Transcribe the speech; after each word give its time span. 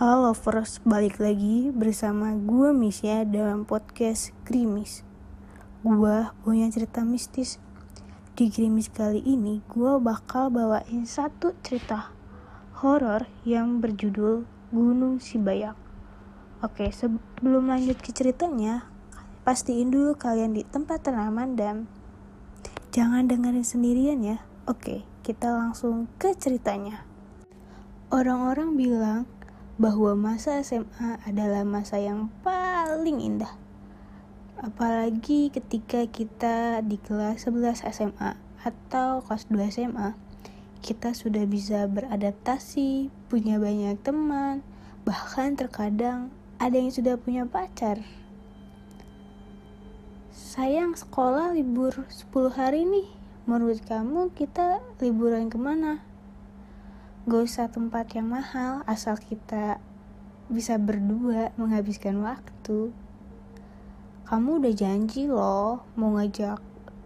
Halo 0.00 0.32
lovers, 0.32 0.80
balik 0.80 1.20
lagi 1.20 1.68
bersama 1.76 2.32
gue 2.32 2.72
Misya 2.72 3.28
dalam 3.28 3.68
podcast 3.68 4.32
Krimis. 4.48 5.04
Gue 5.84 6.24
punya 6.40 6.72
cerita 6.72 7.04
mistis. 7.04 7.60
Di 8.32 8.48
Krimis 8.48 8.88
kali 8.88 9.20
ini, 9.20 9.60
gue 9.68 10.00
bakal 10.00 10.48
bawain 10.48 11.04
satu 11.04 11.52
cerita 11.60 12.16
horor 12.80 13.28
yang 13.44 13.84
berjudul 13.84 14.48
Gunung 14.72 15.20
Sibayak. 15.20 15.76
Oke, 16.64 16.88
sebelum 16.96 17.68
lanjut 17.68 18.00
ke 18.00 18.08
ceritanya, 18.16 18.88
pastiin 19.44 19.92
dulu 19.92 20.16
kalian 20.16 20.56
di 20.56 20.64
tempat 20.64 21.12
tanaman 21.12 21.60
dan 21.60 21.84
jangan 22.88 23.28
dengerin 23.28 23.68
sendirian 23.68 24.24
ya. 24.24 24.40
Oke, 24.64 25.04
kita 25.20 25.52
langsung 25.52 26.08
ke 26.16 26.32
ceritanya. 26.40 27.04
Orang-orang 28.08 28.80
bilang 28.80 29.28
bahwa 29.80 30.12
masa 30.12 30.60
SMA 30.60 31.24
adalah 31.24 31.64
masa 31.64 31.96
yang 31.96 32.28
paling 32.44 33.16
indah. 33.16 33.56
Apalagi 34.60 35.48
ketika 35.48 36.04
kita 36.04 36.84
di 36.84 37.00
kelas 37.00 37.48
11 37.48 37.88
SMA 37.88 38.36
atau 38.60 39.24
kelas 39.24 39.48
2 39.48 39.72
SMA, 39.72 40.12
kita 40.84 41.16
sudah 41.16 41.48
bisa 41.48 41.88
beradaptasi, 41.88 43.08
punya 43.32 43.56
banyak 43.56 43.96
teman, 44.04 44.60
bahkan 45.08 45.56
terkadang 45.56 46.28
ada 46.60 46.76
yang 46.76 46.92
sudah 46.92 47.16
punya 47.16 47.48
pacar. 47.48 48.04
Sayang 50.28 50.92
sekolah 50.92 51.56
libur 51.56 52.04
10 52.04 52.52
hari 52.52 52.84
nih, 52.84 53.08
menurut 53.48 53.80
kamu 53.88 54.28
kita 54.36 54.84
liburan 55.00 55.48
ke 55.48 55.56
mana? 55.56 56.04
Gak 57.30 57.46
usah 57.46 57.70
tempat 57.70 58.10
yang 58.18 58.26
mahal, 58.26 58.82
asal 58.90 59.14
kita 59.14 59.78
bisa 60.50 60.74
berdua 60.82 61.54
menghabiskan 61.54 62.18
waktu. 62.26 62.90
Kamu 64.26 64.58
udah 64.58 64.74
janji 64.74 65.30
loh 65.30 65.86
mau 65.94 66.18
ngajak 66.18 66.58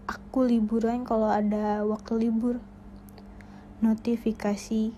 aku 0.08 0.48
liburan 0.48 1.04
kalau 1.04 1.28
ada 1.28 1.84
waktu 1.84 2.24
libur. 2.24 2.56
Notifikasi 3.84 4.96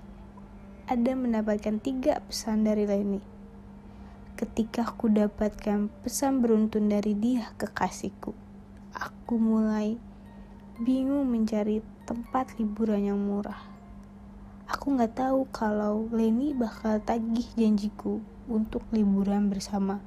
ada 0.87 1.13
mendapatkan 1.19 1.83
tiga 1.83 2.23
pesan 2.23 2.63
dari 2.63 2.87
Leni. 2.87 3.19
Ketika 4.39 4.87
aku 4.87 5.11
dapatkan 5.11 5.91
pesan 6.07 6.39
beruntun 6.39 6.87
dari 6.87 7.19
dia 7.19 7.51
kekasihku, 7.59 8.31
aku 8.95 9.35
mulai 9.43 9.99
bingung 10.79 11.27
mencari 11.27 11.83
tempat 12.07 12.55
liburan 12.63 13.11
yang 13.11 13.19
murah. 13.19 13.76
Aku 14.67 14.99
nggak 14.99 15.15
tahu 15.15 15.47
kalau 15.55 16.11
Leni 16.11 16.51
bakal 16.51 16.99
tagih 16.99 17.47
janjiku 17.55 18.19
untuk 18.51 18.83
liburan 18.91 19.47
bersama 19.47 20.03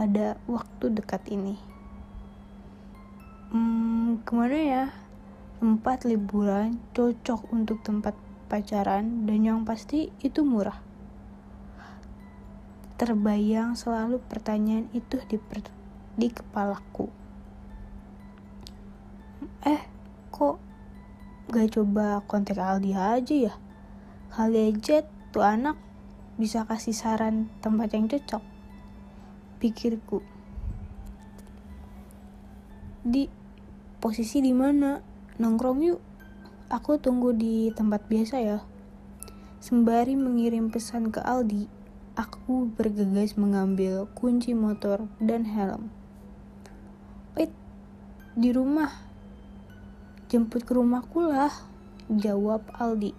pada 0.00 0.40
waktu 0.48 0.96
dekat 0.96 1.28
ini. 1.28 1.60
Hmm, 3.52 4.24
ke 4.24 4.32
mana 4.32 4.56
ya? 4.56 4.84
Tempat 5.60 6.08
liburan 6.08 6.80
cocok 6.96 7.52
untuk 7.52 7.84
tempat 7.84 8.16
pacaran 8.48 9.28
dan 9.28 9.44
yang 9.44 9.60
pasti 9.68 10.08
itu 10.24 10.40
murah. 10.40 10.80
Terbayang 12.96 13.76
selalu 13.76 14.24
pertanyaan 14.24 14.88
itu 14.96 15.20
di, 15.28 15.36
per, 15.36 15.68
di 16.16 16.32
kepalaku. 16.32 17.12
Eh, 19.68 19.84
kok 20.32 20.69
gak 21.50 21.74
coba 21.74 22.22
kontak 22.24 22.62
Aldi 22.62 22.94
aja 22.94 23.34
ya. 23.50 23.54
Kali 24.30 24.70
aja 24.70 25.02
tuh 25.34 25.42
anak 25.42 25.74
bisa 26.38 26.64
kasih 26.64 26.94
saran 26.94 27.50
tempat 27.60 27.92
yang 27.92 28.06
cocok. 28.06 28.40
Pikirku. 29.58 30.22
Di 33.02 33.26
posisi 33.98 34.40
di 34.40 34.54
mana? 34.54 35.02
Nongkrong 35.42 35.80
yuk. 35.82 36.00
Aku 36.70 37.02
tunggu 37.02 37.34
di 37.34 37.74
tempat 37.74 38.06
biasa 38.06 38.36
ya. 38.38 38.62
Sembari 39.58 40.14
mengirim 40.14 40.70
pesan 40.70 41.10
ke 41.10 41.18
Aldi 41.18 41.80
aku 42.20 42.68
bergegas 42.68 43.38
mengambil 43.40 44.04
kunci 44.12 44.52
motor 44.52 45.08
dan 45.16 45.48
helm. 45.48 45.88
Wait, 47.32 47.48
di 48.36 48.52
rumah 48.52 49.09
Jemput 50.30 50.62
ke 50.62 50.78
rumahku 50.78 51.26
lah, 51.26 51.50
jawab 52.06 52.62
Aldi. 52.78 53.18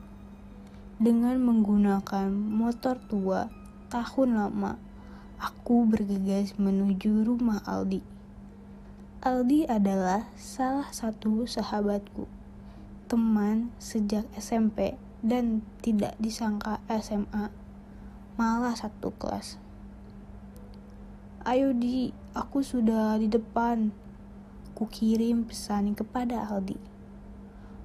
Dengan 0.95 1.43
menggunakan 1.43 2.31
motor 2.31 3.03
tua 3.11 3.51
tahun 3.91 4.39
lama, 4.39 4.79
aku 5.35 5.91
bergegas 5.91 6.55
menuju 6.55 7.27
rumah 7.27 7.59
Aldi. 7.67 7.99
Aldi 9.27 9.67
adalah 9.67 10.31
salah 10.39 10.87
satu 10.95 11.43
sahabatku, 11.43 12.31
teman 13.11 13.75
sejak 13.75 14.23
SMP 14.39 14.95
dan 15.19 15.67
tidak 15.83 16.15
disangka 16.15 16.79
SMA, 16.87 17.51
malah 18.39 18.71
satu 18.71 19.11
kelas. 19.19 19.59
Ayo 21.43 21.75
di, 21.75 22.15
aku 22.31 22.63
sudah 22.63 23.19
di 23.19 23.27
depan. 23.27 23.91
Ku 24.71 24.87
kirim 24.87 25.43
pesan 25.43 25.91
kepada 25.91 26.47
Aldi. 26.47 26.90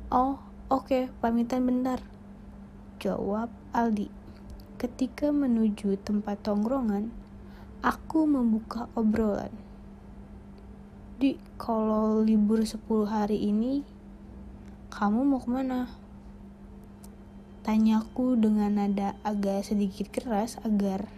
Oh, 0.06 0.38
oke, 0.70 0.86
okay, 0.86 1.04
pamitan 1.18 1.66
bentar. 1.66 1.98
Jawab 3.02 3.50
Aldi. 3.74 4.06
Ketika 4.78 5.34
menuju 5.34 5.98
tempat 5.98 6.46
tongkrongan, 6.46 7.10
aku 7.82 8.22
membuka 8.22 8.86
obrolan. 8.94 9.50
Di, 11.18 11.34
kalau 11.58 12.22
libur 12.22 12.62
10 12.62 12.86
hari 13.10 13.50
ini, 13.50 13.82
kamu 14.94 15.26
mau 15.26 15.42
ke 15.42 15.50
mana? 15.50 15.90
Tanyaku 17.66 18.38
dengan 18.38 18.78
nada 18.78 19.18
agak 19.26 19.66
sedikit 19.66 20.14
keras 20.14 20.54
agar 20.62 21.10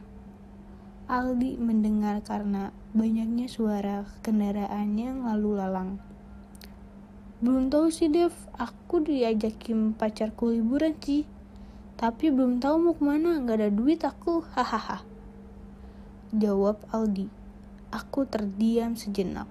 Aldi 1.12 1.60
mendengar 1.60 2.24
karena 2.24 2.72
banyaknya 2.96 3.52
suara 3.52 4.08
kendaraan 4.24 4.96
yang 4.96 5.28
lalu 5.28 5.60
lalang. 5.60 6.00
Belum 7.38 7.70
tahu 7.70 7.86
sih 7.94 8.10
Dev, 8.10 8.34
aku 8.58 8.98
diajakin 8.98 9.94
pacarku 9.94 10.50
liburan 10.50 10.98
sih. 10.98 11.22
Tapi 11.94 12.34
belum 12.34 12.58
tahu 12.58 12.76
mau 12.82 12.94
ke 12.98 13.02
mana, 13.06 13.38
gak 13.46 13.62
ada 13.62 13.70
duit 13.70 14.02
aku, 14.02 14.42
hahaha. 14.58 15.06
Jawab 16.34 16.82
Aldi. 16.90 17.30
Aku 17.94 18.26
terdiam 18.26 18.98
sejenak. 18.98 19.46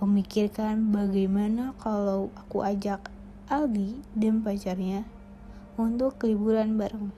Memikirkan 0.00 0.96
bagaimana 0.96 1.76
kalau 1.76 2.32
aku 2.40 2.64
ajak 2.64 3.12
Aldi 3.52 4.00
dan 4.16 4.40
pacarnya 4.40 5.04
untuk 5.76 6.24
liburan 6.24 6.80
bareng. 6.80 7.12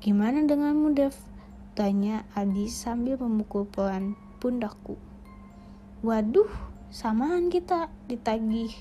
Gimana 0.00 0.48
denganmu 0.48 0.96
Dev? 0.96 1.12
Tanya 1.76 2.24
Aldi 2.32 2.72
sambil 2.72 3.20
memukul 3.20 3.68
pelan 3.68 4.16
pundakku. 4.40 4.96
Waduh, 6.00 6.69
samaan 6.90 7.54
kita 7.54 7.86
ditagih. 8.10 8.74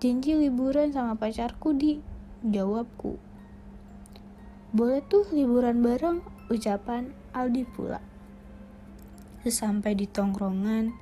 Janji 0.00 0.32
liburan 0.32 0.96
sama 0.96 1.12
pacarku 1.12 1.76
di 1.76 2.00
jawabku. 2.40 3.20
Boleh 4.72 5.04
tuh 5.04 5.28
liburan 5.36 5.84
bareng 5.84 6.24
ucapan 6.48 7.12
Aldi 7.36 7.68
pula. 7.68 8.00
Sesampai 9.44 9.92
di 9.92 10.08
tongkrongan 10.08 10.96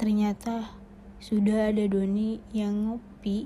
ternyata 0.00 0.72
sudah 1.20 1.68
ada 1.68 1.84
Doni 1.92 2.40
yang 2.56 2.88
ngopi 2.88 3.44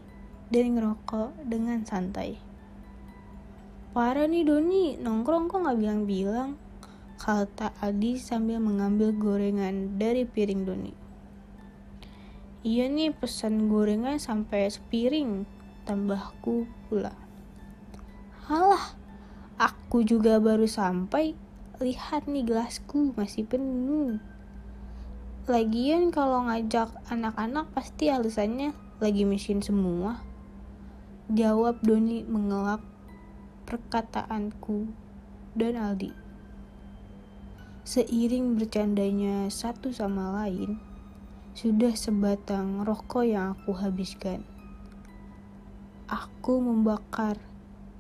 dan 0.55 0.79
ngerokok 0.79 1.35
dengan 1.51 1.83
santai. 1.83 2.39
Parah 3.91 4.31
nih 4.31 4.47
Doni 4.47 4.95
nongkrong 5.03 5.51
kok 5.51 5.67
gak 5.67 5.75
bilang-bilang? 5.75 6.55
Kata 7.19 7.75
Aldi 7.83 8.23
sambil 8.23 8.62
mengambil 8.62 9.11
gorengan 9.11 9.99
dari 9.99 10.23
piring 10.23 10.62
Doni 10.62 11.07
Iya 12.66 12.90
nih 12.90 13.14
pesan 13.14 13.70
gorengan 13.70 14.19
sampai 14.19 14.66
sepiring 14.66 15.46
tambahku 15.87 16.66
pula. 16.90 17.14
Halah, 18.50 18.99
aku 19.55 20.02
juga 20.02 20.43
baru 20.43 20.66
sampai. 20.66 21.38
Lihat 21.78 22.26
nih 22.26 22.43
gelasku 22.43 23.14
masih 23.14 23.46
penuh. 23.46 24.19
Lagian 25.46 26.10
kalau 26.10 26.50
ngajak 26.50 26.90
anak-anak 27.06 27.70
pasti 27.70 28.10
alasannya 28.10 28.75
lagi 28.99 29.22
mesin 29.22 29.62
semua. 29.62 30.19
Jawab 31.31 31.78
Doni 31.87 32.26
mengelak 32.26 32.82
perkataanku 33.70 34.90
dan 35.55 35.78
Aldi. 35.78 36.10
Seiring 37.87 38.58
bercandanya 38.58 39.46
satu 39.49 39.94
sama 39.94 40.34
lain, 40.43 40.88
sudah 41.58 41.90
sebatang 41.99 42.87
rokok 42.87 43.26
yang 43.26 43.58
aku 43.58 43.75
habiskan. 43.75 44.46
Aku 46.06 46.62
membakar 46.62 47.34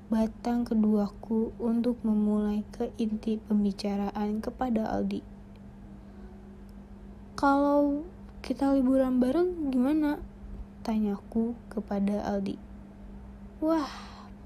batang 0.06 0.62
keduaku 0.62 1.50
untuk 1.58 1.98
memulai 2.06 2.62
ke 2.70 2.94
inti 3.02 3.34
pembicaraan 3.42 4.38
kepada 4.38 4.86
Aldi. 4.94 5.26
Kalau 7.34 8.06
kita 8.46 8.78
liburan 8.78 9.18
bareng 9.18 9.74
gimana? 9.74 10.22
Tanyaku 10.86 11.58
kepada 11.66 12.30
Aldi. 12.30 12.54
Wah, 13.58 13.90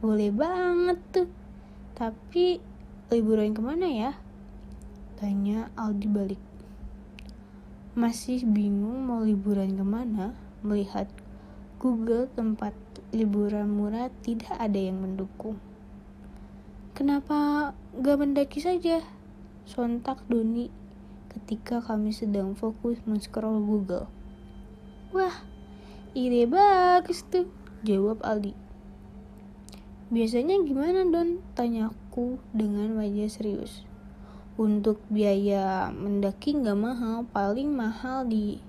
boleh 0.00 0.32
banget 0.32 0.96
tuh. 1.12 1.28
Tapi 1.92 2.64
liburan 3.12 3.52
ke 3.52 3.60
mana 3.60 3.92
ya? 3.92 4.16
Tanya 5.20 5.68
Aldi 5.76 6.08
balik. 6.08 6.51
Masih 7.92 8.40
bingung 8.48 9.04
mau 9.04 9.20
liburan 9.20 9.76
ke 9.76 9.84
mana 9.84 10.32
melihat 10.64 11.12
Google 11.76 12.24
tempat 12.32 12.72
liburan 13.12 13.68
murah 13.68 14.08
tidak 14.24 14.48
ada 14.56 14.80
yang 14.80 15.04
mendukung. 15.04 15.60
Kenapa 16.96 17.72
gak 17.92 18.16
mendaki 18.16 18.64
saja? 18.64 19.04
Sontak 19.68 20.24
Doni 20.24 20.72
ketika 21.36 21.84
kami 21.84 22.16
sedang 22.16 22.56
fokus 22.56 22.96
men-scroll 23.04 23.60
Google. 23.60 24.08
Wah, 25.12 25.44
ide 26.16 26.48
bagus 26.48 27.28
tuh, 27.28 27.44
jawab 27.84 28.24
Aldi. 28.24 28.56
Biasanya 30.08 30.64
gimana 30.64 31.04
Don? 31.04 31.44
Tanyaku 31.52 32.40
dengan 32.56 32.96
wajah 32.96 33.28
serius. 33.28 33.84
Untuk 34.62 35.02
biaya 35.10 35.90
mendaki 35.90 36.54
nggak 36.54 36.78
mahal, 36.78 37.26
paling 37.34 37.74
mahal 37.74 38.22
di 38.22 38.62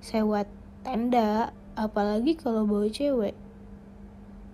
sewa 0.00 0.48
tenda, 0.80 1.52
apalagi 1.76 2.32
kalau 2.32 2.64
bawa 2.64 2.88
cewek. 2.88 3.36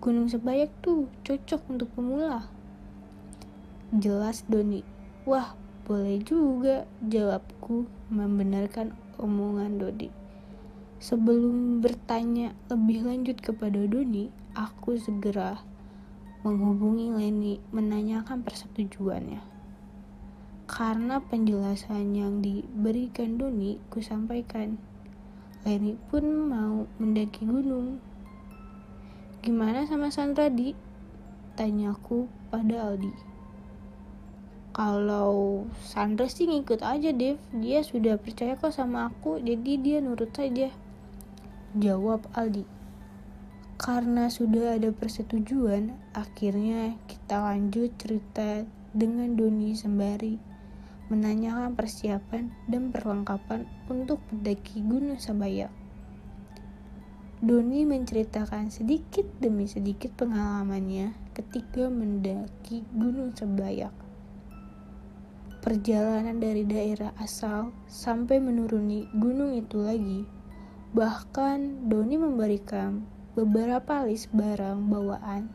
Gunung 0.02 0.26
Sebayak 0.26 0.74
tuh 0.82 1.06
cocok 1.22 1.62
untuk 1.70 1.94
pemula. 1.94 2.50
Jelas 3.94 4.42
Doni. 4.50 4.82
Wah, 5.22 5.54
boleh 5.86 6.18
juga 6.18 6.82
jawabku 6.98 7.86
membenarkan 8.10 8.98
omongan 9.22 9.78
Dodi. 9.78 10.10
Sebelum 10.98 11.78
bertanya 11.78 12.58
lebih 12.66 13.06
lanjut 13.06 13.38
kepada 13.38 13.86
Doni, 13.86 14.34
aku 14.58 14.98
segera 14.98 15.62
menghubungi 16.42 17.14
Leni 17.14 17.62
menanyakan 17.70 18.42
persetujuannya. 18.42 19.59
Karena 20.70 21.18
penjelasan 21.18 22.14
yang 22.14 22.38
diberikan 22.38 23.34
Doni, 23.34 23.82
ku 23.90 23.98
sampaikan. 23.98 24.78
Leni 25.66 25.98
pun 26.06 26.46
mau 26.46 26.86
mendaki 27.02 27.42
gunung 27.42 27.98
Gimana 29.42 29.82
sama 29.90 30.14
Sandra 30.14 30.46
di? 30.46 30.78
Tanyaku 31.58 32.30
pada 32.54 32.86
Aldi. 32.86 33.10
Kalau 34.70 35.66
Sandra 35.82 36.30
sih 36.30 36.46
ngikut 36.46 36.86
aja 36.86 37.10
Dev, 37.10 37.42
dia 37.50 37.82
sudah 37.82 38.14
percaya 38.14 38.54
kok 38.54 38.70
sama 38.70 39.10
aku, 39.10 39.42
jadi 39.42 39.72
dia 39.74 39.98
nurut 39.98 40.30
saja. 40.30 40.70
Jawab 41.74 42.30
Aldi. 42.30 42.62
Karena 43.74 44.30
sudah 44.30 44.78
ada 44.78 44.94
persetujuan, 44.94 45.98
akhirnya 46.14 46.94
kita 47.10 47.42
lanjut 47.42 47.90
cerita 47.98 48.62
dengan 48.94 49.34
Doni 49.34 49.74
sembari 49.74 50.49
menanyakan 51.10 51.74
persiapan 51.74 52.54
dan 52.70 52.94
perlengkapan 52.94 53.66
untuk 53.90 54.22
mendaki 54.30 54.80
Gunung 54.80 55.18
Sabaya. 55.18 55.68
Doni 57.40 57.88
menceritakan 57.88 58.68
sedikit 58.68 59.24
demi 59.40 59.64
sedikit 59.64 60.12
pengalamannya 60.12 61.16
ketika 61.32 61.88
mendaki 61.88 62.84
Gunung 62.92 63.32
Sebayak. 63.32 63.96
Perjalanan 65.64 66.36
dari 66.36 66.68
daerah 66.68 67.16
asal 67.16 67.72
sampai 67.88 68.40
menuruni 68.40 69.08
gunung 69.16 69.56
itu 69.56 69.80
lagi. 69.80 70.28
Bahkan 70.92 71.88
Doni 71.88 72.20
memberikan 72.20 73.08
beberapa 73.32 74.04
list 74.04 74.28
barang 74.36 74.92
bawaan 74.92 75.48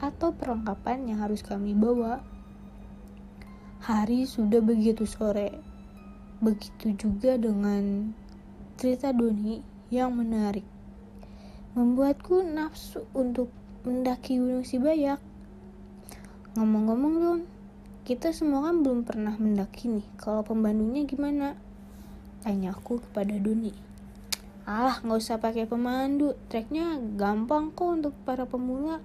atau 0.00 0.32
perlengkapan 0.32 1.08
yang 1.08 1.20
harus 1.20 1.44
kami 1.44 1.76
bawa. 1.76 2.24
Hari 3.86 4.26
sudah 4.26 4.58
begitu 4.58 5.06
sore. 5.06 5.62
Begitu 6.42 6.98
juga 6.98 7.38
dengan 7.38 8.10
cerita 8.74 9.14
Doni 9.14 9.62
yang 9.94 10.10
menarik 10.10 10.66
membuatku 11.78 12.42
nafsu 12.50 13.06
untuk 13.14 13.46
mendaki 13.86 14.42
Gunung 14.42 14.66
Sibayak. 14.66 15.22
Ngomong-ngomong 16.58 17.14
dong, 17.22 17.40
kita 18.02 18.34
semua 18.34 18.66
kan 18.66 18.82
belum 18.82 19.06
pernah 19.06 19.38
mendaki 19.38 19.86
nih. 19.86 20.06
Kalau 20.18 20.42
pembantunya 20.42 21.06
gimana? 21.06 21.54
Tanyaku 22.42 22.98
kepada 23.06 23.38
Doni. 23.38 23.70
Ah, 24.66 24.98
nggak 24.98 25.14
usah 25.22 25.38
pakai 25.38 25.62
pemandu. 25.70 26.34
Treknya 26.50 26.98
gampang 27.14 27.70
kok 27.70 28.02
untuk 28.02 28.18
para 28.26 28.50
pemula. 28.50 28.98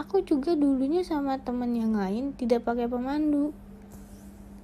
Aku 0.00 0.24
juga 0.24 0.56
dulunya 0.56 1.04
sama 1.04 1.36
temen 1.36 1.76
yang 1.76 1.92
lain 1.92 2.32
tidak 2.32 2.64
pakai 2.64 2.88
pemandu. 2.88 3.52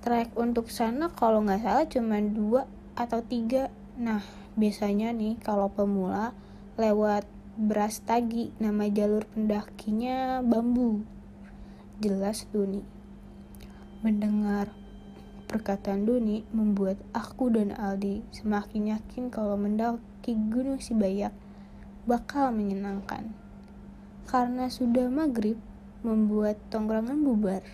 Trek 0.05 0.37
untuk 0.37 0.69
sana 0.69 1.09
kalau 1.09 1.41
nggak 1.41 1.65
salah 1.65 1.89
cuma 1.89 2.21
dua 2.21 2.69
atau 2.93 3.25
tiga. 3.25 3.73
Nah, 3.97 4.21
biasanya 4.53 5.17
nih 5.17 5.41
kalau 5.41 5.73
pemula 5.73 6.37
lewat 6.77 7.25
beras 7.57 8.05
tagi 8.05 8.53
nama 8.61 8.85
jalur 8.93 9.25
pendakinya 9.33 10.45
bambu. 10.45 11.01
Jelas 12.05 12.45
Doni 12.53 12.85
mendengar 14.05 14.69
perkataan 15.49 16.05
Doni 16.05 16.45
membuat 16.53 17.01
aku 17.17 17.49
dan 17.49 17.73
Aldi 17.73 18.29
semakin 18.29 18.93
yakin 19.01 19.33
kalau 19.33 19.57
mendaki 19.57 20.37
Gunung 20.53 20.85
Sibayak 20.85 21.33
bakal 22.05 22.53
menyenangkan. 22.53 23.33
Karena 24.29 24.69
sudah 24.69 25.09
maghrib 25.09 25.57
membuat 26.05 26.61
tongkrongan 26.69 27.25
bubar 27.25 27.65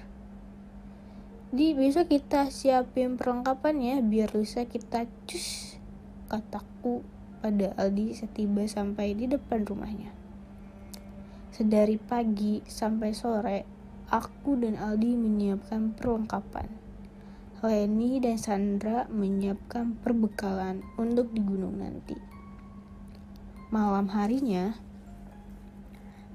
di 1.50 1.74
besok 1.74 2.14
kita 2.14 2.46
siapin 2.46 3.18
perlengkapannya 3.18 4.06
biar 4.06 4.30
lusa 4.38 4.70
kita 4.70 5.10
cus 5.26 5.74
kataku 6.30 7.02
pada 7.42 7.74
Aldi 7.74 8.14
setiba 8.14 8.62
sampai 8.70 9.18
di 9.18 9.26
depan 9.26 9.66
rumahnya. 9.66 10.14
Sedari 11.50 11.98
pagi 11.98 12.62
sampai 12.70 13.10
sore, 13.10 13.66
aku 14.14 14.62
dan 14.62 14.78
Aldi 14.78 15.18
menyiapkan 15.18 15.98
perlengkapan. 15.98 16.70
Leni 17.66 18.22
dan 18.22 18.38
Sandra 18.38 19.10
menyiapkan 19.10 19.98
perbekalan 20.00 20.86
untuk 20.96 21.34
di 21.34 21.42
gunung 21.42 21.82
nanti. 21.82 22.14
Malam 23.74 24.06
harinya, 24.14 24.78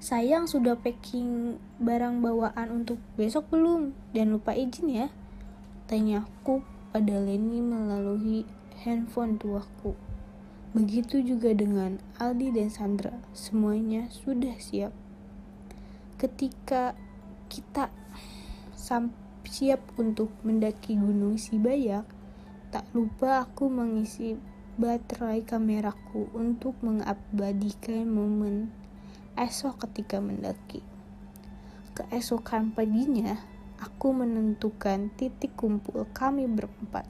sayang 0.06 0.46
sudah 0.46 0.78
packing 0.78 1.58
barang 1.82 2.22
bawaan 2.22 2.70
untuk 2.70 3.02
besok 3.18 3.50
belum? 3.50 3.98
Dan 4.14 4.38
lupa 4.38 4.54
izin 4.54 4.94
ya. 4.94 5.08
Tanyaku 5.90 6.62
pada 6.94 7.18
Leni 7.18 7.58
melalui 7.58 8.46
handphone 8.86 9.42
tuaku. 9.42 9.98
Begitu 10.78 11.26
juga 11.26 11.58
dengan 11.58 11.98
Aldi 12.22 12.54
dan 12.54 12.70
Sandra, 12.70 13.18
semuanya 13.34 14.06
sudah 14.14 14.54
siap. 14.62 14.94
Ketika 16.22 16.94
kita 17.50 17.90
siap 19.42 19.82
untuk 19.98 20.30
mendaki 20.46 21.02
Gunung 21.02 21.42
Sibayak, 21.42 22.06
tak 22.70 22.86
lupa 22.94 23.42
aku 23.42 23.74
mengisi 23.74 24.38
baterai 24.78 25.42
kameraku 25.42 26.30
untuk 26.38 26.78
mengabadikan 26.86 28.06
momen 28.06 28.85
esok 29.36 29.88
ketika 29.88 30.24
mendaki. 30.24 30.80
Keesokan 31.96 32.76
paginya, 32.76 33.40
aku 33.80 34.12
menentukan 34.12 35.12
titik 35.16 35.56
kumpul 35.56 36.08
kami 36.12 36.48
berempat. 36.48 37.08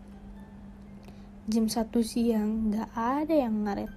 Jam 1.45 1.69
satu 1.69 2.01
siang 2.01 2.73
gak 2.73 2.89
ada 2.97 3.33
yang 3.33 3.65
ngaret. 3.65 3.89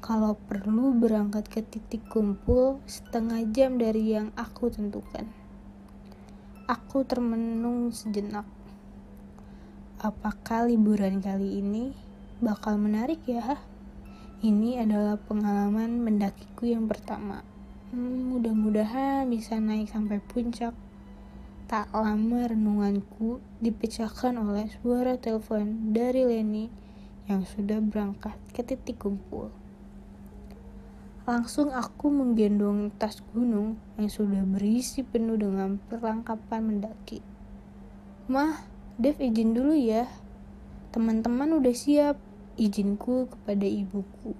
Kalau 0.00 0.36
perlu 0.36 0.92
berangkat 0.96 1.48
ke 1.48 1.60
titik 1.64 2.04
kumpul 2.12 2.80
setengah 2.84 3.44
jam 3.52 3.80
dari 3.80 4.12
yang 4.16 4.32
aku 4.36 4.68
tentukan. 4.68 5.28
Aku 6.68 7.04
termenung 7.04 7.92
sejenak. 7.92 8.48
Apakah 10.00 10.68
liburan 10.68 11.24
kali 11.24 11.60
ini 11.60 11.96
bakal 12.44 12.76
menarik 12.76 13.24
ya 13.24 13.56
ini 14.40 14.80
adalah 14.80 15.20
pengalaman 15.20 16.02
mendakiku 16.02 16.66
yang 16.66 16.88
pertama 16.90 17.44
hmm, 17.94 18.34
mudah-mudahan 18.34 19.28
bisa 19.30 19.60
naik 19.60 19.92
sampai 19.92 20.18
puncak 20.18 20.74
Tak 21.64 21.96
lama 21.96 22.44
renunganku 22.44 23.40
dipecahkan 23.64 24.36
oleh 24.36 24.68
suara 24.68 25.16
telepon 25.16 25.96
dari 25.96 26.28
Leni 26.28 26.68
yang 27.24 27.40
sudah 27.48 27.80
berangkat 27.80 28.36
ke 28.52 28.60
titik 28.60 29.00
kumpul. 29.00 29.48
Langsung 31.24 31.72
aku 31.72 32.12
menggendong 32.12 32.92
tas 33.00 33.24
gunung 33.32 33.80
yang 33.96 34.12
sudah 34.12 34.44
berisi 34.44 35.00
penuh 35.00 35.40
dengan 35.40 35.80
perlengkapan 35.88 36.68
mendaki. 36.68 37.24
Mah, 38.28 38.60
Dev 39.00 39.16
izin 39.16 39.56
dulu 39.56 39.72
ya. 39.72 40.04
Teman-teman 40.92 41.48
udah 41.58 41.72
siap. 41.72 42.20
Izinku 42.54 43.26
kepada 43.26 43.66
ibuku. 43.66 44.38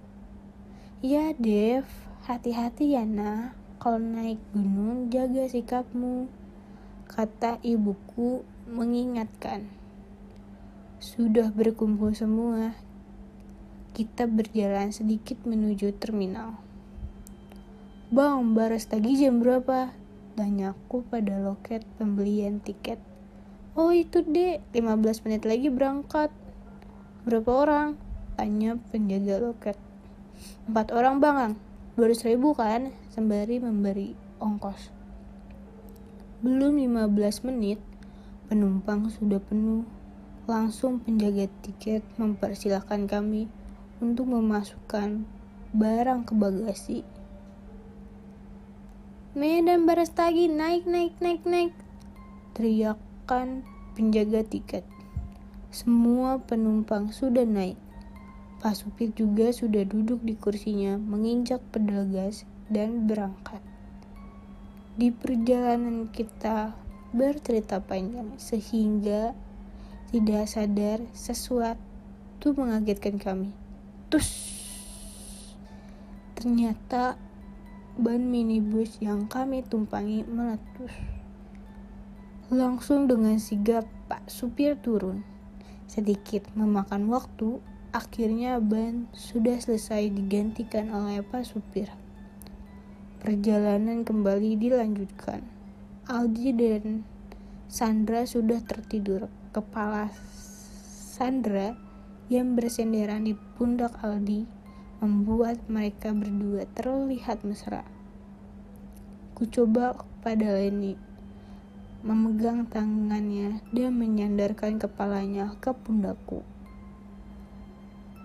Ya, 1.02 1.35
Dev, 1.35 1.83
hati-hati 2.30 2.94
ya, 2.94 3.02
nah. 3.02 3.59
Kalau 3.83 3.99
naik 3.99 4.38
gunung, 4.54 5.11
jaga 5.11 5.50
sikapmu. 5.50 6.30
Kata 7.11 7.59
ibuku 7.61 8.47
mengingatkan. 8.71 9.68
Sudah 11.02 11.50
berkumpul 11.50 12.14
semua. 12.14 12.78
Kita 13.92 14.30
berjalan 14.30 14.94
sedikit 14.94 15.42
menuju 15.42 15.92
terminal. 15.99 16.56
Bang, 18.14 18.54
baras 18.54 18.87
tagi 18.87 19.18
jam 19.18 19.42
berapa? 19.42 19.90
Tanyaku 20.38 21.02
pada 21.11 21.35
loket 21.42 21.83
pembelian 21.99 22.62
tiket. 22.62 23.02
Oh 23.75 23.90
itu 23.90 24.23
dek, 24.23 24.62
15 24.71 25.26
menit 25.26 25.42
lagi 25.42 25.66
berangkat. 25.66 26.30
Berapa 27.26 27.50
orang? 27.50 28.03
Tanya 28.35 28.79
penjaga 28.91 29.38
loket. 29.38 29.79
Empat 30.67 30.91
orang 30.91 31.23
bang, 31.23 31.55
200 31.99 32.31
ribu 32.35 32.55
kan? 32.55 32.91
Sembari 33.14 33.62
memberi 33.62 34.19
ongkos. 34.43 34.91
Belum 36.43 36.76
15 36.76 37.47
menit, 37.47 37.79
penumpang 38.50 39.09
sudah 39.09 39.38
penuh. 39.38 39.87
Langsung 40.45 41.00
penjaga 41.00 41.49
tiket 41.64 42.05
mempersilahkan 42.21 43.09
kami 43.09 43.49
untuk 44.05 44.29
memasukkan 44.29 45.25
barang 45.75 46.23
ke 46.29 46.33
bagasi 46.38 47.00
Medan 49.35 49.91
Barastagi 49.91 50.47
naik 50.47 50.87
naik 50.87 51.19
naik 51.19 51.43
naik 51.43 51.75
teriakan 52.55 53.67
penjaga 53.99 54.47
tiket 54.47 54.87
semua 55.75 56.38
penumpang 56.38 57.11
sudah 57.11 57.43
naik 57.43 57.75
Pak 58.64 58.73
supir 58.80 59.12
juga 59.12 59.52
sudah 59.52 59.85
duduk 59.85 60.25
di 60.25 60.40
kursinya 60.40 60.97
menginjak 60.97 61.61
pedal 61.68 62.09
gas 62.09 62.49
dan 62.73 63.04
berangkat 63.04 63.61
di 64.94 65.11
perjalanan 65.11 66.06
kita 66.14 66.71
bercerita 67.11 67.83
panjang 67.83 68.38
sehingga 68.38 69.35
tidak 70.14 70.47
sadar 70.47 71.02
sesuatu 71.11 72.54
mengagetkan 72.54 73.18
kami. 73.18 73.50
Tus. 74.06 74.54
Ternyata 76.38 77.18
ban 77.99 78.23
minibus 78.23 79.02
yang 79.02 79.26
kami 79.26 79.66
tumpangi 79.66 80.23
meletus. 80.23 80.94
Langsung 82.54 83.11
dengan 83.11 83.42
sigap 83.42 83.90
Pak 84.06 84.30
supir 84.30 84.78
turun. 84.78 85.26
Sedikit 85.90 86.47
memakan 86.54 87.11
waktu, 87.11 87.59
akhirnya 87.95 88.59
ban 88.59 89.07
sudah 89.15 89.55
selesai 89.63 90.11
digantikan 90.11 90.91
oleh 90.91 91.23
Pak 91.23 91.47
supir. 91.47 91.87
Perjalanan 93.23 94.03
kembali 94.03 94.59
dilanjutkan. 94.59 95.47
Aldi 96.11 96.51
dan 96.59 97.07
Sandra 97.71 98.27
sudah 98.27 98.59
tertidur. 98.67 99.31
Kepala 99.55 100.11
Sandra 101.15 101.79
yang 102.27 102.59
bersenderan 102.59 103.31
di 103.31 103.39
pundak 103.55 103.95
Aldi 104.03 104.43
membuat 104.99 105.63
mereka 105.71 106.11
berdua 106.11 106.67
terlihat 106.75 107.47
mesra. 107.47 107.87
Ku 109.39 109.47
coba 109.47 110.03
pada 110.19 110.59
Lenny 110.59 110.99
memegang 112.05 112.69
tangannya 112.69 113.65
dan 113.73 113.97
menyandarkan 113.97 114.83
kepalanya 114.83 115.57
ke 115.63 115.73
pundakku. 115.73 116.45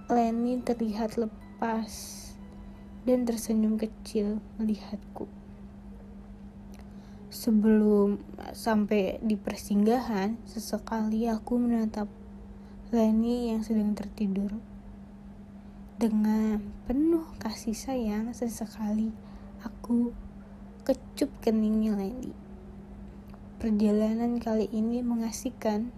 Lenny 0.10 0.58
terlihat 0.66 1.22
lepas 1.22 1.88
dan 3.06 3.30
tersenyum 3.30 3.78
kecil 3.78 4.42
melihatku. 4.58 5.30
Sebelum 7.30 8.18
sampai 8.58 9.22
di 9.22 9.38
persinggahan, 9.38 10.42
sesekali 10.50 11.30
aku 11.30 11.62
menatap 11.62 12.10
Lenny 12.90 13.54
yang 13.54 13.62
sedang 13.62 13.94
tertidur 13.94 14.58
dengan 16.00 16.58
penuh 16.90 17.28
kasih 17.38 17.78
sayang, 17.78 18.34
sesekali 18.34 19.14
aku 19.62 20.10
kecup 20.88 21.30
keningnya 21.44 21.94
Lenny. 21.94 22.34
Perjalanan 23.60 24.40
kali 24.40 24.72
ini 24.72 25.04
mengasihkan. 25.04 25.92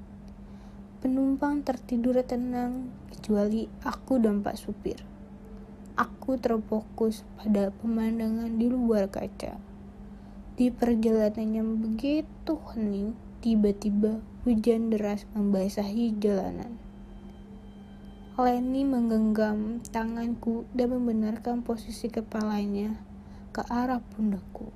Penumpang 1.02 1.66
tertidur 1.66 2.22
tenang, 2.22 2.94
kecuali 3.10 3.66
aku 3.82 4.22
dan 4.22 4.46
Pak 4.46 4.54
Supir. 4.54 5.02
Aku 5.98 6.38
terfokus 6.38 7.26
pada 7.42 7.74
pemandangan 7.82 8.54
di 8.54 8.70
luar 8.70 9.10
kaca. 9.10 9.58
Di 10.54 10.70
perjalanan 10.70 11.58
yang 11.58 11.82
begitu 11.82 12.54
hening, 12.70 13.18
tiba-tiba 13.42 14.22
hujan 14.46 14.94
deras 14.94 15.26
membasahi 15.34 16.22
jalanan. 16.22 16.78
Lenny 18.38 18.86
menggenggam 18.86 19.82
tanganku 19.90 20.70
dan 20.78 20.94
membenarkan 20.94 21.66
posisi 21.66 22.14
kepalanya 22.14 22.94
ke 23.50 23.66
arah 23.74 24.06
pundakku. 24.14 24.70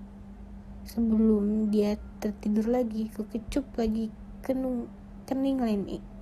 Sebelum 0.90 1.70
dia 1.70 2.02
tertidur 2.18 2.66
lagi, 2.66 3.14
kekecup 3.14 3.78
lagi 3.78 4.10
kenung, 4.42 4.90
kening 5.30 5.62
Lenny. 5.62 6.15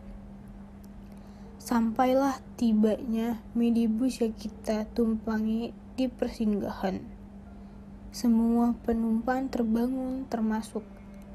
Sampailah 1.63 2.43
tibanya 2.59 3.39
minibus 3.55 4.19
yang 4.19 4.35
kita 4.35 4.83
tumpangi 4.91 5.71
di 5.95 6.11
persinggahan. 6.11 6.99
Semua 8.11 8.75
penumpang 8.83 9.47
terbangun 9.47 10.27
termasuk 10.27 10.83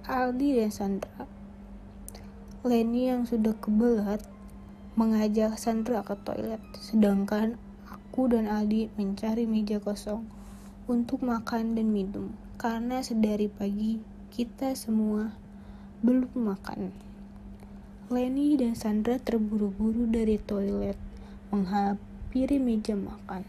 Aldi 0.05 0.61
dan 0.61 0.69
Sandra. 0.69 1.25
Lenny 2.61 3.09
yang 3.09 3.25
sudah 3.25 3.57
kebelat 3.57 4.21
mengajak 5.01 5.57
Sandra 5.57 6.05
ke 6.05 6.13
toilet, 6.21 6.61
sedangkan 6.77 7.57
aku 7.89 8.29
dan 8.29 8.53
Aldi 8.53 8.93
mencari 9.01 9.49
meja 9.49 9.81
kosong 9.81 10.29
untuk 10.85 11.25
makan 11.25 11.73
dan 11.73 11.89
minum, 11.89 12.37
karena 12.61 13.01
sedari 13.01 13.49
pagi 13.49 14.05
kita 14.29 14.77
semua 14.77 15.33
belum 16.05 16.53
makan. 16.53 17.08
Lenny 18.09 18.57
dan 18.57 18.73
Sandra 18.73 19.21
terburu-buru 19.21 20.09
dari 20.09 20.41
toilet 20.41 20.97
menghampiri 21.53 22.57
meja 22.57 22.97
makan. 22.97 23.45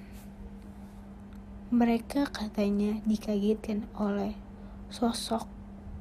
Mereka 1.71 2.27
katanya 2.27 2.99
dikagetkan 3.07 3.87
oleh 3.95 4.35
sosok 4.91 5.47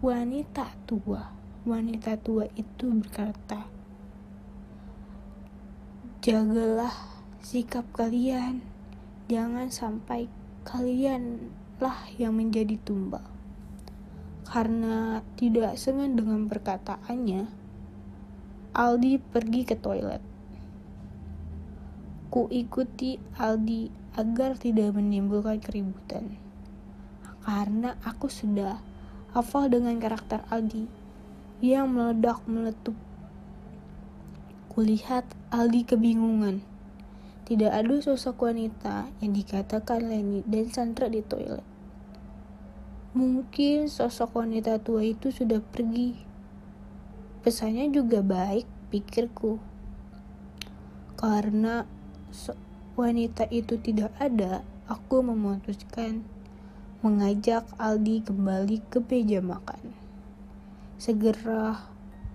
wanita 0.02 0.74
tua. 0.90 1.30
Wanita 1.62 2.18
tua 2.18 2.50
itu 2.58 2.90
berkata, 2.98 3.62
Jagalah 6.18 7.14
sikap 7.38 7.86
kalian. 7.94 8.58
Jangan 9.30 9.70
sampai 9.70 10.26
kalianlah 10.66 12.10
yang 12.18 12.34
menjadi 12.34 12.74
tumbal. 12.82 13.22
Karena 14.42 15.22
tidak 15.38 15.78
senang 15.78 16.18
dengan 16.18 16.50
perkataannya, 16.50 17.67
Aldi 18.78 19.18
pergi 19.18 19.66
ke 19.66 19.74
toilet. 19.74 20.22
Ku 22.30 22.46
ikuti 22.46 23.18
Aldi 23.34 23.90
agar 24.14 24.54
tidak 24.54 24.94
menimbulkan 24.94 25.58
keributan. 25.58 26.38
Karena 27.42 27.98
aku 28.06 28.30
sudah 28.30 28.78
hafal 29.34 29.66
dengan 29.66 29.98
karakter 29.98 30.46
Aldi 30.46 30.86
yang 31.58 31.90
meledak 31.90 32.38
meletup 32.46 32.94
Kulihat 34.78 35.26
Aldi 35.50 35.82
kebingungan. 35.82 36.62
Tidak 37.50 37.66
ada 37.66 37.98
sosok 37.98 38.46
wanita 38.46 39.10
yang 39.18 39.34
dikatakan 39.34 40.06
Leni 40.06 40.46
dan 40.46 40.70
Sandra 40.70 41.10
di 41.10 41.18
toilet. 41.18 41.66
Mungkin 43.10 43.90
sosok 43.90 44.38
wanita 44.38 44.78
tua 44.78 45.02
itu 45.02 45.34
sudah 45.34 45.58
pergi. 45.58 46.27
Pesannya 47.48 47.88
juga 47.88 48.20
baik, 48.20 48.68
pikirku. 48.92 49.56
Karena 51.16 51.88
wanita 52.92 53.48
itu 53.48 53.80
tidak 53.80 54.12
ada, 54.20 54.60
aku 54.84 55.24
memutuskan 55.24 56.28
mengajak 57.00 57.64
Aldi 57.80 58.28
kembali 58.28 58.84
ke 58.92 59.00
meja 59.00 59.40
makan. 59.40 59.96
Segera 61.00 61.88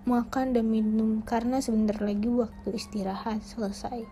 makan 0.10 0.58
dan 0.58 0.66
minum 0.66 1.22
karena 1.22 1.62
sebentar 1.62 2.02
lagi 2.02 2.34
waktu 2.34 2.74
istirahat 2.74 3.46
selesai. 3.46 4.10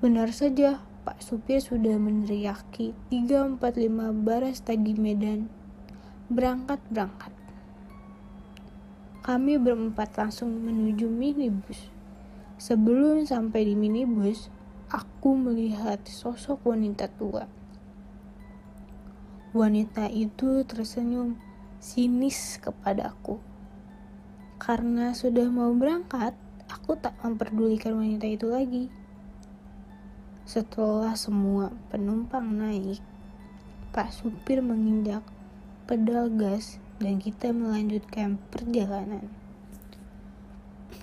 Benar 0.00 0.32
saja, 0.32 0.80
Pak 1.04 1.20
supir 1.20 1.60
sudah 1.60 2.00
meneriaki 2.00 2.96
345 3.12 4.24
baras 4.24 4.56
tagi 4.64 4.96
Medan. 4.96 5.52
Berangkat, 6.32 6.80
berangkat. 6.88 7.35
Kami 9.26 9.58
berempat 9.58 10.14
langsung 10.14 10.54
menuju 10.62 11.10
minibus. 11.10 11.90
Sebelum 12.62 13.26
sampai 13.26 13.66
di 13.66 13.74
minibus, 13.74 14.46
aku 14.86 15.34
melihat 15.34 15.98
sosok 16.06 16.62
wanita 16.62 17.10
tua. 17.10 17.50
Wanita 19.50 20.06
itu 20.14 20.62
tersenyum 20.62 21.34
sinis 21.82 22.62
kepadaku. 22.62 23.42
Karena 24.62 25.10
sudah 25.10 25.50
mau 25.50 25.74
berangkat, 25.74 26.38
aku 26.70 26.94
tak 26.94 27.18
memperdulikan 27.18 27.98
wanita 27.98 28.30
itu 28.30 28.46
lagi. 28.46 28.94
Setelah 30.46 31.18
semua 31.18 31.74
penumpang 31.90 32.46
naik, 32.46 33.02
Pak 33.90 34.14
supir 34.14 34.62
menginjak 34.62 35.26
pedal 35.90 36.30
gas 36.30 36.78
dan 36.96 37.20
kita 37.20 37.52
melanjutkan 37.52 38.40
perjalanan. 38.48 39.28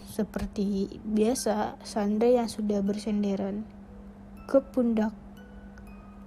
Seperti 0.10 1.02
biasa, 1.02 1.82
Sandra 1.82 2.30
yang 2.30 2.50
sudah 2.50 2.86
bersenderan 2.86 3.66
ke 4.46 4.62
pundak 4.62 5.14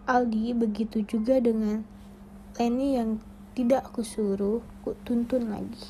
Aldi 0.06 0.54
begitu 0.54 1.02
juga 1.02 1.42
dengan 1.42 1.82
Leni 2.56 2.94
yang 2.94 3.18
tidak 3.58 3.90
aku 3.90 4.06
suruh, 4.06 4.62
ku 4.87 4.94
tuntun 5.02 5.50
lagi. 5.50 5.87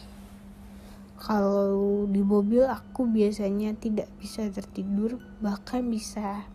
Kalau 1.20 2.08
di 2.08 2.24
mobil 2.24 2.64
aku 2.64 3.06
biasanya 3.06 3.76
tidak 3.76 4.08
bisa 4.16 4.48
tertidur, 4.48 5.20
bahkan 5.44 5.84
bisa 5.86 6.48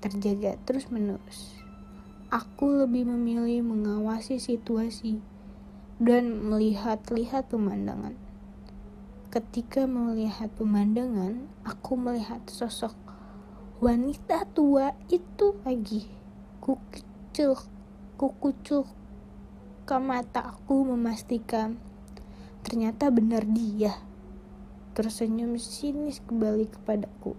terjaga 0.00 0.56
terus-menerus. 0.64 1.54
Aku 2.32 2.72
lebih 2.82 3.08
memilih 3.08 3.62
mengawasi 3.62 4.40
situasi 4.40 5.20
dan 6.02 6.50
melihat-lihat 6.50 7.50
pemandangan. 7.50 8.18
Ketika 9.30 9.86
melihat 9.90 10.50
pemandangan, 10.54 11.50
aku 11.66 11.98
melihat 11.98 12.42
sosok 12.46 12.94
wanita 13.82 14.46
tua 14.54 14.94
itu 15.10 15.58
lagi. 15.66 16.06
Kukucuk, 16.62 17.66
kukucuk 18.16 18.86
ke 19.84 19.96
mata 20.00 20.56
aku 20.56 20.86
memastikan 20.94 21.76
ternyata 22.64 23.12
benar 23.12 23.44
dia. 23.44 23.92
Tersenyum 24.96 25.60
sinis 25.60 26.24
kembali 26.24 26.70
kepadaku. 26.70 27.36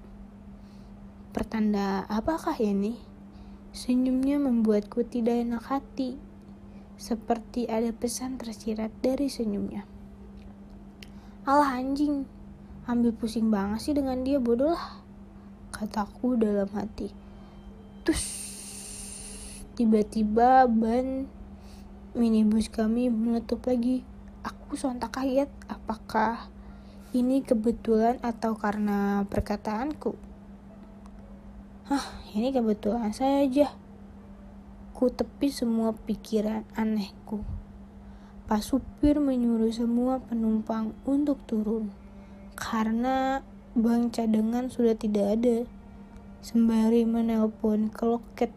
Pertanda 1.33 2.05
apakah 2.05 2.53
ini? 2.61 3.01
Senyumnya 3.73 4.39
membuatku 4.39 5.03
tidak 5.03 5.41
enak 5.41 5.65
hati. 5.65 6.21
Seperti 6.95 7.67
ada 7.67 7.91
pesan 7.91 8.39
tersirat 8.39 8.91
dari 9.03 9.27
senyumnya. 9.27 9.83
Alah 11.43 11.77
anjing, 11.77 12.25
ambil 12.87 13.11
pusing 13.13 13.51
banget 13.51 13.79
sih 13.83 13.93
dengan 13.93 14.23
dia 14.23 14.39
bodoh 14.39 14.73
lah. 14.73 15.03
Kataku 15.75 16.39
dalam 16.39 16.71
hati. 16.71 17.11
Terus 18.07 18.25
tiba-tiba 19.75 20.65
ban 20.71 21.27
minibus 22.15 22.71
kami 22.71 23.11
menutup 23.11 23.61
lagi. 23.67 24.07
Aku 24.41 24.79
sontak 24.79 25.19
kaget 25.19 25.51
apakah 25.67 26.47
ini 27.11 27.43
kebetulan 27.43 28.17
atau 28.23 28.55
karena 28.55 29.27
perkataanku. 29.27 30.15
Hah, 31.85 32.05
ini 32.33 32.49
kebetulan 32.49 33.13
saja. 33.13 33.69
Ku 34.95 35.11
tepi 35.11 35.51
semua 35.51 35.91
pikiran 35.91 36.63
anehku. 36.71 37.43
Pak 38.47 38.63
supir 38.63 39.19
menyuruh 39.19 39.75
semua 39.75 40.23
penumpang 40.23 40.95
untuk 41.03 41.43
turun 41.43 41.91
karena 42.55 43.43
bank 43.75 44.15
cadangan 44.15 44.71
sudah 44.71 44.95
tidak 44.95 45.35
ada. 45.35 45.57
Sembari 46.39 47.03
menelpon 47.03 47.91
ke 47.91 48.07
loket 48.07 48.55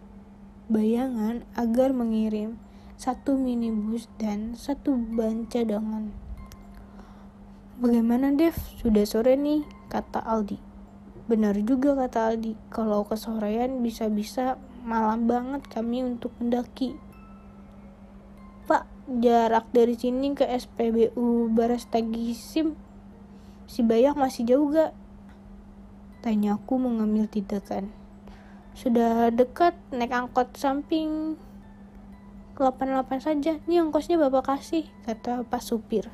bayangan 0.70 1.42
agar 1.59 1.90
mengirim 1.90 2.55
satu 2.94 3.35
minibus 3.35 4.07
dan 4.22 4.55
satu 4.55 4.94
ban 4.94 5.51
cadangan. 5.51 6.14
Bagaimana 7.83 8.31
Dev? 8.31 8.55
Sudah 8.79 9.03
sore 9.11 9.35
nih, 9.35 9.66
kata 9.90 10.22
Aldi. 10.22 10.59
Benar 11.27 11.59
juga 11.66 11.98
kata 11.98 12.31
Aldi, 12.31 12.55
kalau 12.70 13.03
kesorean 13.03 13.83
bisa-bisa 13.83 14.55
malam 14.84 15.30
banget 15.30 15.66
kami 15.70 16.04
untuk 16.04 16.34
mendaki. 16.38 16.98
Pak, 18.68 18.84
jarak 19.22 19.66
dari 19.72 19.96
sini 19.96 20.36
ke 20.36 20.44
SPBU 20.44 21.48
Baras 21.54 21.88
Tagisim 21.88 22.76
si 23.68 23.84
Bayak 23.84 24.16
masih 24.16 24.48
jauh 24.48 24.68
gak? 24.72 24.96
Tanyaku 26.24 26.80
mengambil 26.80 27.28
tindakan. 27.28 27.92
Sudah 28.72 29.34
dekat 29.34 29.74
naik 29.90 30.14
angkot 30.14 30.54
samping 30.54 31.36
88 32.58 33.22
saja. 33.22 33.52
Ini 33.68 33.86
ongkosnya 33.86 34.18
Bapak 34.18 34.50
kasih, 34.50 34.90
kata 35.06 35.46
Pak 35.46 35.62
Supir. 35.62 36.10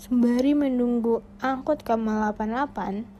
Sembari 0.00 0.52
menunggu 0.52 1.20
angkot 1.40 1.84
Kamal 1.84 2.32
88, 2.32 3.15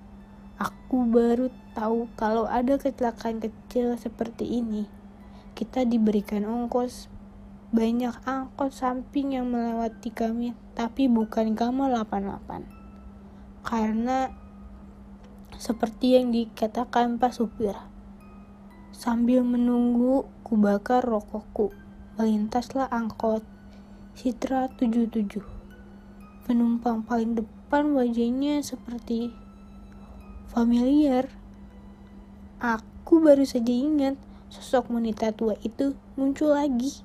Aku 0.57 1.05
baru 1.05 1.53
tahu 1.77 2.09
kalau 2.16 2.49
ada 2.49 2.81
kecelakaan 2.81 3.45
kecil 3.45 3.92
seperti 4.01 4.49
ini. 4.49 4.88
Kita 5.53 5.85
diberikan 5.85 6.49
ongkos 6.49 7.12
banyak 7.77 8.25
angkot 8.25 8.73
samping 8.73 9.37
yang 9.37 9.53
melewati 9.53 10.09
kami, 10.09 10.57
tapi 10.73 11.12
bukan 11.12 11.53
Gamal 11.53 11.92
88. 11.92 12.64
Karena 13.61 14.33
seperti 15.61 16.16
yang 16.16 16.33
dikatakan 16.33 17.21
Pak 17.21 17.37
Supir. 17.37 17.77
Sambil 18.97 19.45
menunggu, 19.45 20.25
ku 20.40 20.57
bakar 20.57 21.05
rokokku. 21.05 21.69
Melintaslah 22.16 22.88
angkot 22.88 23.45
Citra 24.16 24.73
77. 24.73 25.45
Penumpang 26.49 27.05
paling 27.05 27.37
depan 27.37 27.92
wajahnya 27.92 28.64
seperti 28.64 29.37
familiar. 30.57 31.29
Aku 32.64 33.21
baru 33.21 33.45
saja 33.45 33.69
ingat 33.69 34.16
sosok 34.49 34.88
wanita 34.88 35.29
tua 35.37 35.53
itu 35.61 35.92
muncul 36.16 36.57
lagi. 36.57 37.05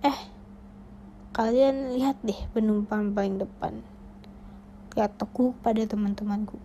Eh, 0.00 0.32
kalian 1.36 1.92
lihat 1.92 2.16
deh 2.24 2.40
penumpang 2.56 3.12
paling 3.12 3.36
depan. 3.36 3.84
Kataku 4.96 5.60
pada 5.60 5.84
teman-temanku. 5.84 6.56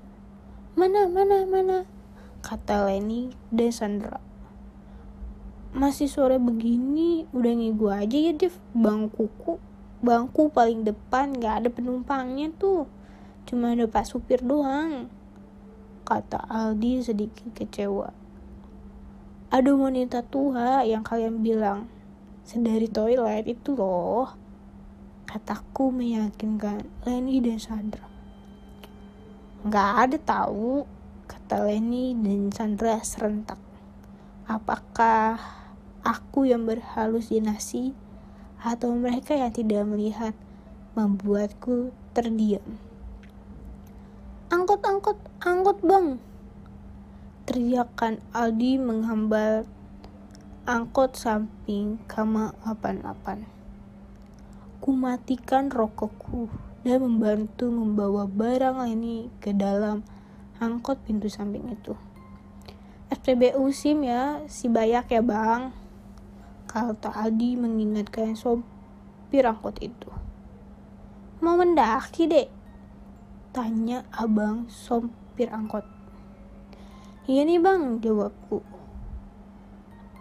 Mana, 0.79 1.11
mana, 1.11 1.43
mana? 1.43 1.83
Kata 2.39 2.87
Leni 2.87 3.35
dan 3.51 3.75
Sandra. 3.75 4.23
Masih 5.75 6.07
sore 6.07 6.39
begini, 6.39 7.27
udah 7.35 7.51
ngigu 7.59 7.91
aja 7.91 8.15
ya 8.15 8.31
Dev. 8.31 8.55
Bangkuku, 8.71 9.59
bangku 9.99 10.47
paling 10.47 10.87
depan 10.87 11.35
gak 11.35 11.67
ada 11.67 11.67
penumpangnya 11.67 12.55
tuh. 12.55 12.87
Cuma 13.43 13.75
ada 13.75 13.83
pak 13.83 14.07
supir 14.07 14.39
doang 14.39 15.11
kata 16.12 16.43
Aldi 16.52 17.00
sedikit 17.00 17.56
kecewa. 17.56 18.12
Ada 19.47 19.71
wanita 19.71 20.19
tua 20.28 20.84
yang 20.84 21.08
kalian 21.08 21.39
bilang 21.39 21.88
sedari 22.43 22.91
toilet 22.91 23.47
itu 23.47 23.80
loh. 23.80 24.36
Kataku 25.24 25.95
meyakinkan 25.95 26.84
Leni 27.08 27.39
dan 27.39 27.56
Sandra. 27.63 28.04
Gak 29.63 29.91
ada 30.04 30.17
tahu, 30.19 30.84
kata 31.32 31.71
Leni 31.71 32.12
dan 32.19 32.52
Sandra 32.52 33.00
serentak. 33.00 33.63
Apakah 34.52 35.39
aku 36.04 36.43
yang 36.43 36.67
berhalusinasi 36.67 37.95
atau 38.60 38.91
mereka 39.00 39.39
yang 39.39 39.56
tidak 39.56 39.88
melihat 39.88 40.36
membuatku 40.91 41.95
terdiam? 42.12 42.90
Angkot, 44.81 45.13
angkot, 45.13 45.19
angkot 45.45 45.77
bang. 45.85 46.07
Teriakan 47.45 48.17
Aldi 48.33 48.81
menghambat 48.81 49.69
angkot 50.65 51.13
samping 51.13 52.01
kama 52.09 52.57
88. 52.65 53.45
Kumatikan 54.81 55.69
rokokku 55.69 56.49
dan 56.81 56.97
membantu 56.97 57.69
membawa 57.69 58.25
barang 58.25 58.81
ini 58.89 59.29
ke 59.37 59.53
dalam 59.53 60.01
angkot 60.57 60.97
pintu 61.05 61.29
samping 61.29 61.69
itu. 61.69 61.93
SPBU 63.13 63.69
SIM 63.69 64.01
ya, 64.01 64.41
si 64.49 64.65
bayak 64.65 65.13
ya 65.13 65.21
bang. 65.21 65.77
Kata 66.65 67.13
Aldi 67.13 67.53
mengingatkan 67.53 68.33
sopir 68.33 69.45
angkot 69.45 69.77
itu. 69.77 70.09
Mau 71.37 71.53
mendaki 71.53 72.25
dek, 72.25 72.61
Tanya 73.51 74.07
abang 74.15 74.71
sopir 74.71 75.51
angkot. 75.51 75.83
Iya 77.27 77.43
nih 77.43 77.59
bang, 77.59 77.99
jawabku. 77.99 78.63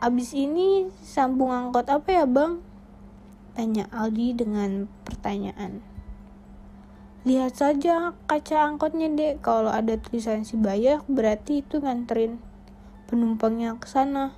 Abis 0.03 0.35
ini 0.35 0.91
sambung 0.99 1.55
angkot 1.55 1.87
apa 1.87 2.11
ya 2.11 2.27
bang? 2.27 2.59
Tanya 3.55 3.87
Aldi 3.95 4.35
dengan 4.35 4.91
pertanyaan. 5.07 5.79
Lihat 7.23 7.55
saja 7.55 8.19
kaca 8.27 8.67
angkotnya 8.67 9.07
dek, 9.15 9.47
kalau 9.47 9.71
ada 9.71 9.95
tulisan 9.95 10.43
si 10.43 10.59
Bayak 10.59 11.07
berarti 11.07 11.63
itu 11.63 11.79
nganterin 11.79 12.43
penumpangnya 13.07 13.79
ke 13.79 13.87
sana. 13.87 14.35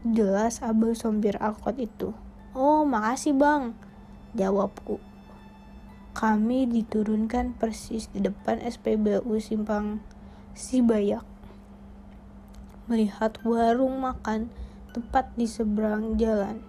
Jelas 0.00 0.64
abang 0.64 0.96
sombir 0.96 1.36
angkot 1.44 1.76
itu. 1.76 2.16
Oh 2.56 2.88
makasih 2.88 3.36
bang, 3.36 3.76
jawabku. 4.32 4.96
Kami 6.14 6.70
diturunkan 6.70 7.58
persis 7.58 8.06
di 8.06 8.22
depan 8.22 8.62
SPBU 8.62 9.34
Simpang 9.42 9.98
Sibayak. 10.54 11.26
Melihat 12.86 13.42
warung 13.42 13.98
makan 13.98 14.46
tepat 14.94 15.34
di 15.34 15.50
seberang 15.50 16.14
jalan. 16.14 16.62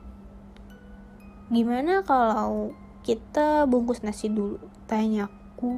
Gimana 1.54 2.02
kalau 2.02 2.74
kita 3.06 3.70
bungkus 3.70 4.02
nasi 4.02 4.34
dulu? 4.34 4.58
Tanyaku 4.90 5.78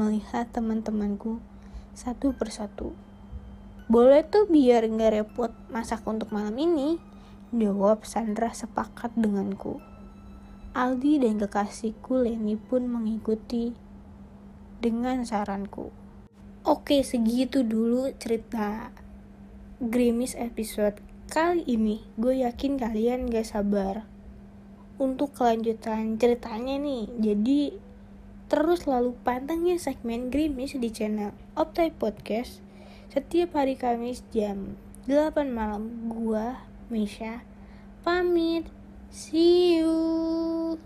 melihat 0.00 0.48
teman-temanku 0.48 1.44
satu 1.92 2.32
persatu. 2.32 2.96
Boleh 3.84 4.24
tuh 4.24 4.48
biar 4.48 4.88
nggak 4.88 5.12
repot 5.12 5.52
masak 5.68 6.00
untuk 6.08 6.32
malam 6.32 6.56
ini. 6.56 6.96
Jawab 7.52 8.08
Sandra 8.08 8.48
sepakat 8.56 9.12
denganku. 9.12 9.84
Aldi 10.74 11.22
dan 11.22 11.38
kekasihku 11.38 12.26
Leni 12.26 12.58
pun 12.58 12.90
mengikuti 12.90 13.78
dengan 14.82 15.22
saranku. 15.22 15.94
Oke, 16.66 17.06
segitu 17.06 17.62
dulu 17.62 18.10
cerita 18.18 18.90
Grimis 19.78 20.34
episode 20.34 20.98
Kali 21.30 21.62
ini 21.70 22.02
gue 22.18 22.42
yakin 22.42 22.74
kalian 22.74 23.30
gak 23.30 23.46
sabar 23.46 24.02
untuk 24.98 25.30
kelanjutan 25.38 26.18
ceritanya 26.18 26.74
nih. 26.82 27.06
Jadi 27.22 27.60
terus 28.50 28.90
lalu 28.90 29.14
pantengin 29.22 29.78
segmen 29.78 30.28
Grimis 30.28 30.74
di 30.74 30.90
channel 30.90 31.32
Optai 31.54 31.94
Podcast 31.94 32.60
setiap 33.14 33.54
hari 33.54 33.78
Kamis 33.78 34.26
jam 34.34 34.74
8 35.06 35.54
malam. 35.54 36.10
Gua 36.10 36.66
Misha 36.90 37.46
pamit. 38.02 38.66
See 39.14 39.76
you. 39.76 40.76